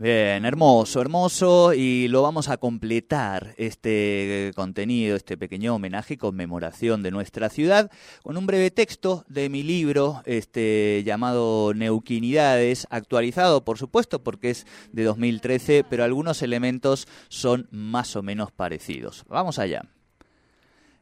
Bien, 0.00 0.44
hermoso, 0.44 1.00
hermoso 1.00 1.74
y 1.74 2.06
lo 2.06 2.22
vamos 2.22 2.48
a 2.48 2.56
completar 2.58 3.56
este 3.58 4.52
contenido, 4.54 5.16
este 5.16 5.36
pequeño 5.36 5.74
homenaje 5.74 6.14
y 6.14 6.16
conmemoración 6.16 7.02
de 7.02 7.10
nuestra 7.10 7.48
ciudad 7.48 7.90
con 8.22 8.36
un 8.36 8.46
breve 8.46 8.70
texto 8.70 9.24
de 9.26 9.48
mi 9.48 9.64
libro 9.64 10.22
este 10.24 11.02
llamado 11.04 11.74
Neuquinidades, 11.74 12.86
actualizado 12.90 13.64
por 13.64 13.76
supuesto 13.76 14.22
porque 14.22 14.50
es 14.50 14.68
de 14.92 15.02
2013, 15.02 15.82
pero 15.90 16.04
algunos 16.04 16.42
elementos 16.42 17.08
son 17.28 17.66
más 17.72 18.14
o 18.14 18.22
menos 18.22 18.52
parecidos. 18.52 19.24
Vamos 19.26 19.58
allá. 19.58 19.82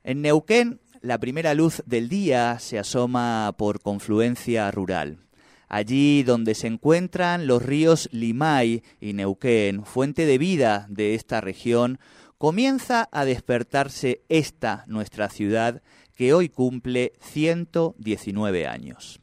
En 0.04 0.22
Neuquén, 0.22 0.80
la 1.02 1.18
primera 1.18 1.52
luz 1.52 1.82
del 1.84 2.08
día 2.08 2.58
se 2.60 2.78
asoma 2.78 3.54
por 3.58 3.82
confluencia 3.82 4.70
rural 4.70 5.18
allí 5.68 6.22
donde 6.22 6.54
se 6.54 6.66
encuentran 6.66 7.46
los 7.46 7.62
ríos 7.62 8.08
Limay 8.12 8.82
y 9.00 9.12
Neuquén, 9.12 9.84
fuente 9.84 10.26
de 10.26 10.38
vida 10.38 10.86
de 10.88 11.14
esta 11.14 11.40
región, 11.40 11.98
comienza 12.38 13.08
a 13.12 13.24
despertarse 13.24 14.22
esta 14.28 14.84
nuestra 14.86 15.28
ciudad 15.28 15.82
que 16.14 16.32
hoy 16.32 16.48
cumple 16.48 17.12
119 17.20 18.66
años. 18.66 19.20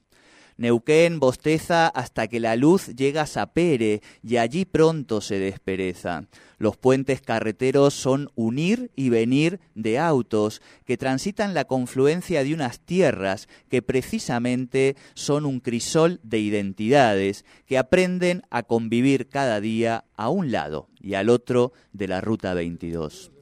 Neuquén 0.58 1.20
bosteza 1.20 1.88
hasta 1.88 2.28
que 2.28 2.40
la 2.40 2.56
luz 2.56 2.88
llega 2.96 3.24
a 3.24 3.28
Sapere 3.28 4.02
y 4.22 4.38
allí 4.38 4.66
pronto 4.66 5.22
se 5.22 5.40
despereza. 5.40 6.26
Los 6.58 6.78
puentes 6.78 7.22
carreteros 7.22 7.94
son 7.94 8.30
unir 8.36 8.92
y 8.96 9.10
venir 9.10 9.60
de 9.76 10.00
autos 10.00 10.62
que 10.86 10.96
transitan 10.98 11.54
la 11.54 11.66
confluencia 11.66 12.44
de 12.44 12.54
unas 12.54 12.80
tierras 12.80 13.50
que 13.70 13.82
precisamente 13.82 14.96
son 15.14 15.46
un 15.46 15.60
crisol 15.60 16.20
de 16.24 16.40
identidades 16.40 17.44
que 17.66 17.78
aprenden 17.78 18.44
a 18.50 18.64
convivir 18.64 19.28
cada 19.28 19.60
día 19.60 20.06
a 20.16 20.30
un 20.30 20.52
lado 20.52 20.88
y 21.02 21.16
al 21.16 21.30
otro 21.30 21.74
de 21.92 22.08
la 22.08 22.22
Ruta 22.22 22.54
22. 22.54 23.33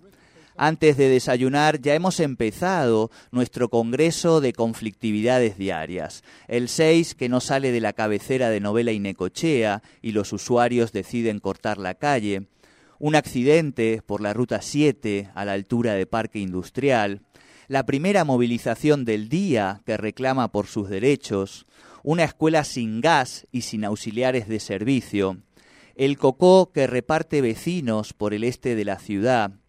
Antes 0.58 0.98
de 0.98 1.10
desayunar 1.10 1.80
ya 1.82 1.96
hemos 1.96 2.20
empezado 2.20 3.10
nuestro 3.32 3.70
Congreso 3.70 4.42
de 4.42 4.54
Conflictividades 4.54 5.58
Diarias, 5.58 6.24
el 6.48 6.68
6 6.68 7.16
que 7.16 7.30
no 7.30 7.40
sale 7.40 7.72
de 7.72 7.80
la 7.80 7.94
cabecera 7.94 8.50
de 8.50 8.60
novela 8.60 8.92
Inecochea 8.92 9.82
y 10.02 10.12
los 10.12 10.34
usuarios 10.34 10.92
deciden 10.92 11.40
cortar 11.40 11.78
la 11.78 11.96
calle, 11.96 12.48
un 13.00 13.16
accidente 13.16 14.02
por 14.06 14.22
la 14.22 14.34
Ruta 14.34 14.62
7 14.62 15.30
a 15.34 15.46
la 15.46 15.54
altura 15.54 15.94
de 15.94 16.06
Parque 16.06 16.40
Industrial, 16.40 17.22
la 17.68 17.86
primera 17.86 18.26
movilización 18.26 19.06
del 19.06 19.30
día 19.30 19.82
que 19.86 19.96
reclama 19.96 20.52
por 20.52 20.68
sus 20.68 20.90
derechos, 20.90 21.66
una 22.04 22.26
escuela 22.26 22.66
sin 22.66 23.00
gas 23.00 23.48
y 23.52 23.62
sin 23.62 23.86
auxiliares 23.86 24.50
de 24.50 24.60
servicio, 24.60 25.38
el 25.96 26.18
cocó 26.18 26.72
que 26.74 26.88
reparte 26.88 27.42
vecinos 27.42 28.14
por 28.14 28.34
el 28.34 28.44
este 28.44 28.76
de 28.76 28.86
la 28.86 29.00
ciudad, 29.00 29.61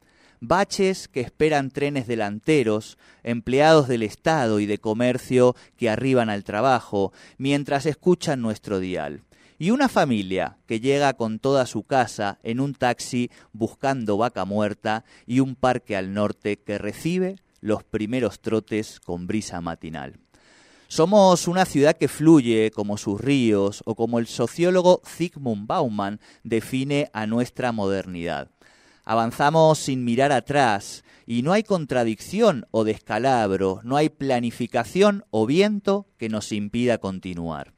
baches 0.43 1.07
que 1.07 1.21
esperan 1.21 1.71
trenes 1.71 2.09
delanteros, 2.09 2.98
empleados 3.23 3.87
del 3.87 4.03
Estado 4.03 4.59
y 4.59 4.67
de 4.67 4.79
comercio 4.79 5.55
que 5.77 5.89
arriban 5.89 6.29
al 6.29 6.43
trabajo, 6.43 7.12
mientras 7.39 7.87
escuchan 7.87 8.43
nuestro 8.43 8.81
dial. 8.81 9.23
Y 9.59 9.71
una 9.71 9.89
familia 9.89 10.59
que 10.67 10.81
llega 10.81 11.15
con 11.15 11.39
toda 11.39 11.65
su 11.67 11.84
casa 11.84 12.41
en 12.43 12.59
un 12.59 12.75
taxi 12.75 13.31
buscando 13.53 14.17
vaca 14.17 14.45
muerta 14.45 15.05
y 15.27 15.39
un 15.39 15.55
parque 15.55 15.97
al 15.97 16.12
norte 16.12 16.56
que 16.59 16.77
recibe 16.77 17.37
los 17.61 17.84
primeros 17.84 18.41
trotes 18.41 18.99
con 18.99 19.29
brisa 19.29 19.61
matinal. 19.61 20.19
Somos 20.89 21.47
una 21.47 21.65
ciudad 21.65 21.97
que 21.97 22.09
fluye 22.09 22.73
como 22.73 22.99
sus 22.99 23.21
ríos 23.21 23.83
o 23.87 23.95
como 23.95 24.19
el 24.19 24.27
sociólogo 24.27 25.01
Zygmunt 25.06 25.69
Bauman 25.69 26.19
define 26.43 27.09
a 27.12 27.29
nuestra 27.29 27.71
modernidad. 27.71 28.51
Avanzamos 29.05 29.78
sin 29.78 30.05
mirar 30.05 30.31
atrás 30.31 31.03
y 31.27 31.42
no 31.42 31.53
hay 31.53 31.64
contradicción 31.64 32.67
o 32.70 32.84
descalabro, 32.84 33.81
no 33.83 33.97
hay 33.97 34.09
planificación 34.09 35.25
o 35.31 35.47
viento 35.47 36.06
que 36.19 36.28
nos 36.28 36.53
impida 36.53 36.99
continuar. 36.99 37.72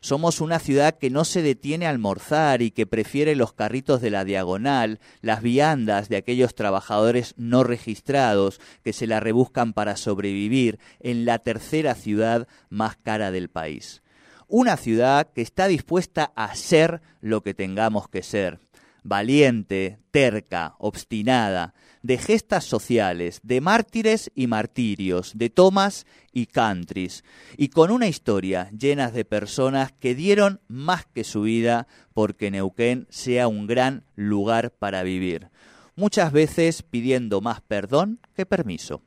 Somos 0.00 0.40
una 0.40 0.60
ciudad 0.60 0.98
que 0.98 1.10
no 1.10 1.24
se 1.24 1.42
detiene 1.42 1.86
a 1.86 1.90
almorzar 1.90 2.62
y 2.62 2.70
que 2.70 2.86
prefiere 2.86 3.34
los 3.34 3.54
carritos 3.54 4.00
de 4.00 4.10
la 4.10 4.24
diagonal, 4.24 5.00
las 5.20 5.42
viandas 5.42 6.08
de 6.08 6.16
aquellos 6.16 6.54
trabajadores 6.54 7.34
no 7.36 7.64
registrados 7.64 8.60
que 8.84 8.92
se 8.92 9.08
la 9.08 9.18
rebuscan 9.18 9.72
para 9.72 9.96
sobrevivir 9.96 10.78
en 11.00 11.24
la 11.24 11.40
tercera 11.40 11.96
ciudad 11.96 12.46
más 12.68 12.96
cara 12.96 13.32
del 13.32 13.48
país. 13.48 14.02
Una 14.46 14.76
ciudad 14.76 15.26
que 15.32 15.42
está 15.42 15.66
dispuesta 15.66 16.32
a 16.36 16.54
ser 16.54 17.00
lo 17.20 17.42
que 17.42 17.52
tengamos 17.52 18.08
que 18.08 18.22
ser 18.22 18.60
valiente, 19.06 19.98
terca, 20.10 20.74
obstinada, 20.78 21.74
de 22.02 22.18
gestas 22.18 22.64
sociales, 22.64 23.40
de 23.42 23.60
mártires 23.60 24.30
y 24.34 24.46
martirios, 24.46 25.32
de 25.34 25.50
tomas 25.50 26.06
y 26.32 26.46
cantris, 26.46 27.24
y 27.56 27.68
con 27.68 27.90
una 27.90 28.08
historia 28.08 28.70
llena 28.70 29.10
de 29.10 29.24
personas 29.24 29.92
que 29.92 30.14
dieron 30.14 30.60
más 30.68 31.06
que 31.06 31.24
su 31.24 31.42
vida 31.42 31.86
porque 32.14 32.50
Neuquén 32.50 33.06
sea 33.10 33.48
un 33.48 33.66
gran 33.66 34.04
lugar 34.14 34.72
para 34.72 35.02
vivir, 35.02 35.50
muchas 35.94 36.32
veces 36.32 36.82
pidiendo 36.82 37.40
más 37.40 37.60
perdón 37.60 38.20
que 38.34 38.46
permiso. 38.46 39.02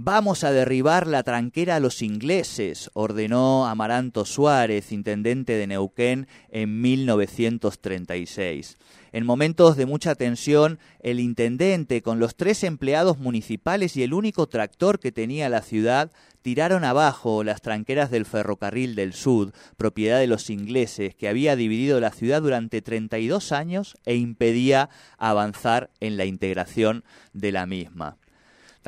Vamos 0.00 0.44
a 0.44 0.52
derribar 0.52 1.08
la 1.08 1.24
tranquera 1.24 1.74
a 1.74 1.80
los 1.80 2.02
ingleses, 2.02 2.88
ordenó 2.94 3.66
Amaranto 3.66 4.24
Suárez, 4.24 4.92
intendente 4.92 5.54
de 5.54 5.66
Neuquén, 5.66 6.28
en 6.50 6.80
1936. 6.80 8.78
En 9.10 9.26
momentos 9.26 9.76
de 9.76 9.86
mucha 9.86 10.14
tensión, 10.14 10.78
el 11.00 11.18
intendente, 11.18 12.00
con 12.00 12.20
los 12.20 12.36
tres 12.36 12.62
empleados 12.62 13.18
municipales 13.18 13.96
y 13.96 14.04
el 14.04 14.14
único 14.14 14.46
tractor 14.46 15.00
que 15.00 15.10
tenía 15.10 15.48
la 15.48 15.62
ciudad, 15.62 16.12
tiraron 16.42 16.84
abajo 16.84 17.42
las 17.42 17.60
tranqueras 17.60 18.12
del 18.12 18.24
ferrocarril 18.24 18.94
del 18.94 19.14
Sud, 19.14 19.52
propiedad 19.76 20.20
de 20.20 20.28
los 20.28 20.48
ingleses, 20.48 21.16
que 21.16 21.28
había 21.28 21.56
dividido 21.56 21.98
la 21.98 22.12
ciudad 22.12 22.40
durante 22.40 22.82
32 22.82 23.50
años 23.50 23.96
e 24.04 24.14
impedía 24.14 24.90
avanzar 25.16 25.90
en 25.98 26.16
la 26.16 26.24
integración 26.24 27.02
de 27.32 27.50
la 27.50 27.66
misma. 27.66 28.16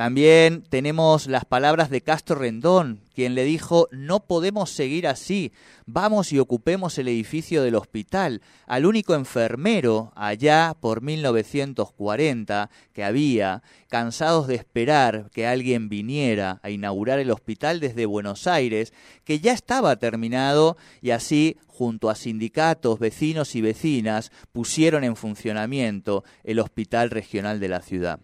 También 0.01 0.63
tenemos 0.67 1.27
las 1.27 1.45
palabras 1.45 1.91
de 1.91 2.01
Castro 2.01 2.35
Rendón, 2.35 3.01
quien 3.13 3.35
le 3.35 3.43
dijo, 3.43 3.87
no 3.91 4.21
podemos 4.25 4.71
seguir 4.71 5.05
así, 5.05 5.51
vamos 5.85 6.33
y 6.33 6.39
ocupemos 6.39 6.97
el 6.97 7.07
edificio 7.07 7.61
del 7.61 7.75
hospital. 7.75 8.41
Al 8.65 8.87
único 8.87 9.13
enfermero 9.13 10.11
allá 10.15 10.75
por 10.79 11.03
1940 11.03 12.71
que 12.93 13.03
había, 13.03 13.61
cansados 13.89 14.47
de 14.47 14.55
esperar 14.55 15.29
que 15.31 15.45
alguien 15.45 15.87
viniera 15.87 16.59
a 16.63 16.71
inaugurar 16.71 17.19
el 17.19 17.29
hospital 17.29 17.79
desde 17.79 18.07
Buenos 18.07 18.47
Aires, 18.47 18.93
que 19.23 19.39
ya 19.39 19.53
estaba 19.53 19.95
terminado 19.97 20.77
y 21.03 21.11
así 21.11 21.57
junto 21.67 22.09
a 22.09 22.15
sindicatos, 22.15 22.97
vecinos 22.97 23.53
y 23.55 23.61
vecinas, 23.61 24.31
pusieron 24.51 25.03
en 25.03 25.15
funcionamiento 25.15 26.23
el 26.43 26.57
Hospital 26.57 27.11
Regional 27.11 27.59
de 27.59 27.69
la 27.69 27.81
ciudad. 27.81 28.19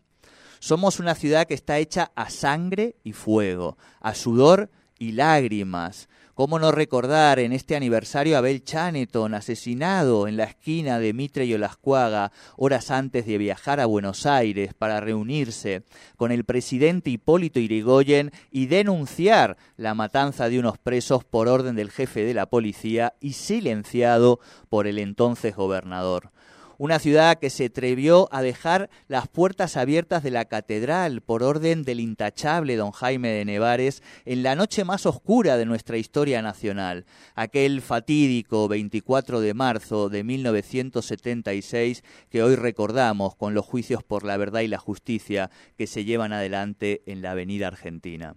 Somos 0.59 0.99
una 0.99 1.15
ciudad 1.15 1.47
que 1.47 1.53
está 1.53 1.77
hecha 1.77 2.11
a 2.15 2.29
sangre 2.29 2.95
y 3.03 3.13
fuego, 3.13 3.77
a 4.01 4.15
sudor 4.15 4.69
y 4.99 5.11
lágrimas. 5.11 6.09
¿Cómo 6.33 6.59
no 6.59 6.71
recordar 6.71 7.39
en 7.39 7.51
este 7.51 7.75
aniversario 7.75 8.35
a 8.35 8.39
Abel 8.39 8.63
Chaneton, 8.63 9.33
asesinado 9.33 10.27
en 10.27 10.37
la 10.37 10.43
esquina 10.43 10.99
de 10.99 11.11
Mitre 11.11 11.45
y 11.45 11.55
Olascuaga, 11.55 12.31
horas 12.57 12.91
antes 12.91 13.25
de 13.25 13.39
viajar 13.39 13.79
a 13.79 13.87
Buenos 13.87 14.27
Aires 14.27 14.75
para 14.75 14.99
reunirse 14.99 15.81
con 16.15 16.31
el 16.31 16.43
presidente 16.43 17.09
Hipólito 17.09 17.59
Irigoyen 17.59 18.31
y 18.51 18.67
denunciar 18.67 19.57
la 19.77 19.95
matanza 19.95 20.47
de 20.47 20.59
unos 20.59 20.77
presos 20.77 21.23
por 21.23 21.47
orden 21.47 21.75
del 21.75 21.89
jefe 21.89 22.23
de 22.23 22.35
la 22.35 22.45
policía 22.45 23.15
y 23.19 23.33
silenciado 23.33 24.39
por 24.69 24.85
el 24.85 24.99
entonces 24.99 25.55
gobernador? 25.55 26.31
Una 26.77 26.99
ciudad 26.99 27.39
que 27.39 27.49
se 27.49 27.65
atrevió 27.65 28.29
a 28.31 28.41
dejar 28.41 28.89
las 29.07 29.27
puertas 29.27 29.77
abiertas 29.77 30.23
de 30.23 30.31
la 30.31 30.45
catedral 30.45 31.21
por 31.21 31.43
orden 31.43 31.83
del 31.83 31.99
intachable 31.99 32.75
don 32.75 32.91
Jaime 32.91 33.29
de 33.29 33.45
Nevares 33.45 34.03
en 34.25 34.43
la 34.43 34.55
noche 34.55 34.83
más 34.83 35.05
oscura 35.05 35.57
de 35.57 35.65
nuestra 35.65 35.97
historia 35.97 36.41
nacional, 36.41 37.05
aquel 37.35 37.81
fatídico 37.81 38.67
24 38.67 39.41
de 39.41 39.53
marzo 39.53 40.09
de 40.09 40.23
1976 40.23 42.03
que 42.29 42.43
hoy 42.43 42.55
recordamos 42.55 43.35
con 43.35 43.53
los 43.53 43.65
juicios 43.65 44.03
por 44.03 44.23
la 44.23 44.37
verdad 44.37 44.61
y 44.61 44.67
la 44.67 44.77
justicia 44.77 45.49
que 45.77 45.87
se 45.87 46.05
llevan 46.05 46.33
adelante 46.33 47.01
en 47.05 47.21
la 47.21 47.31
Avenida 47.31 47.67
Argentina. 47.67 48.35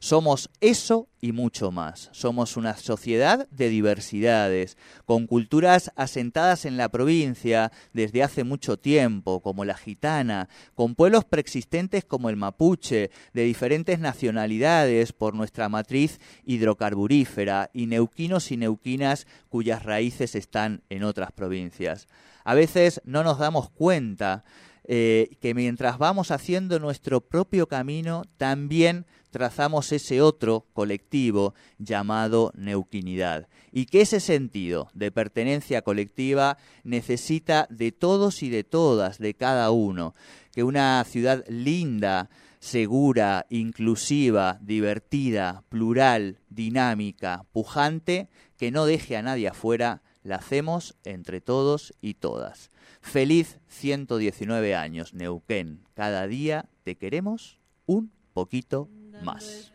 Somos 0.00 0.48
eso 0.60 1.08
y 1.20 1.32
mucho 1.32 1.72
más. 1.72 2.08
Somos 2.12 2.56
una 2.56 2.76
sociedad 2.76 3.48
de 3.50 3.68
diversidades, 3.68 4.76
con 5.04 5.26
culturas 5.26 5.90
asentadas 5.96 6.64
en 6.64 6.76
la 6.76 6.88
provincia 6.88 7.72
desde 7.92 8.22
hace 8.22 8.44
mucho 8.44 8.78
tiempo, 8.78 9.40
como 9.40 9.64
la 9.64 9.76
gitana, 9.76 10.48
con 10.76 10.94
pueblos 10.94 11.24
preexistentes 11.24 12.04
como 12.04 12.30
el 12.30 12.36
mapuche, 12.36 13.10
de 13.32 13.42
diferentes 13.42 13.98
nacionalidades 13.98 15.12
por 15.12 15.34
nuestra 15.34 15.68
matriz 15.68 16.20
hidrocarburífera, 16.44 17.70
y 17.72 17.86
neuquinos 17.86 18.52
y 18.52 18.56
neuquinas 18.56 19.26
cuyas 19.48 19.82
raíces 19.82 20.36
están 20.36 20.82
en 20.90 21.02
otras 21.02 21.32
provincias. 21.32 22.06
A 22.44 22.54
veces 22.54 23.00
no 23.04 23.24
nos 23.24 23.38
damos 23.38 23.68
cuenta 23.70 24.44
eh, 24.90 25.36
que 25.42 25.52
mientras 25.52 25.98
vamos 25.98 26.30
haciendo 26.30 26.78
nuestro 26.78 27.20
propio 27.20 27.66
camino, 27.66 28.24
también 28.38 29.04
trazamos 29.30 29.92
ese 29.92 30.22
otro 30.22 30.64
colectivo 30.72 31.52
llamado 31.78 32.52
neuquinidad. 32.56 33.48
Y 33.70 33.84
que 33.84 34.00
ese 34.00 34.18
sentido 34.18 34.88
de 34.94 35.12
pertenencia 35.12 35.82
colectiva 35.82 36.56
necesita 36.84 37.66
de 37.68 37.92
todos 37.92 38.42
y 38.42 38.48
de 38.48 38.64
todas, 38.64 39.18
de 39.18 39.34
cada 39.34 39.70
uno, 39.72 40.14
que 40.52 40.62
una 40.62 41.04
ciudad 41.04 41.44
linda, 41.48 42.30
segura, 42.58 43.44
inclusiva, 43.50 44.58
divertida, 44.62 45.64
plural, 45.68 46.38
dinámica, 46.48 47.44
pujante, 47.52 48.30
que 48.56 48.70
no 48.70 48.86
deje 48.86 49.18
a 49.18 49.22
nadie 49.22 49.48
afuera, 49.48 50.00
la 50.22 50.36
hacemos 50.36 50.96
entre 51.04 51.40
todos 51.40 51.94
y 52.00 52.14
todas. 52.14 52.70
Feliz 53.00 53.58
119 53.68 54.74
años, 54.74 55.14
Neuquén. 55.14 55.84
Cada 55.94 56.26
día 56.26 56.66
te 56.84 56.96
queremos 56.96 57.58
un 57.86 58.10
poquito 58.32 58.88
más. 59.22 59.72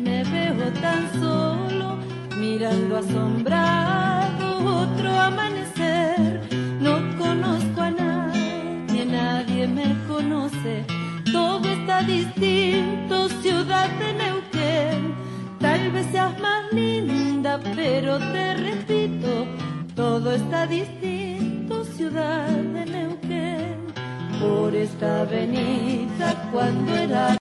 Me 0.00 0.24
veo 0.24 0.72
tan 0.80 1.12
solo, 1.20 1.98
mirando 2.36 2.96
asombrado 2.96 4.82
otro 4.82 5.10
amanecer. 5.10 6.40
No 6.80 6.94
conozco 7.18 7.80
a 7.80 7.90
nadie, 7.90 9.04
nadie 9.04 9.66
me 9.68 9.96
conoce. 10.06 10.84
Todo 11.30 11.68
está 11.68 12.02
distinto, 12.02 13.28
ciudad 13.40 13.88
de 13.98 14.12
Neuquén. 14.14 15.14
Tal 15.60 15.90
vez 15.92 16.06
seas 16.10 16.38
más 16.40 16.61
pero 17.58 18.18
te 18.18 18.54
repito, 18.54 19.46
todo 19.94 20.32
está 20.32 20.66
distinto, 20.66 21.84
ciudad 21.84 22.48
de 22.48 22.86
Neuquén. 22.86 23.76
Por 24.40 24.74
esta 24.74 25.20
avenida 25.22 26.34
cuando 26.52 26.94
era 26.96 27.28